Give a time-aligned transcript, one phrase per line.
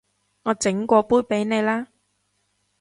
[0.41, 1.89] 我整過杯畀你啦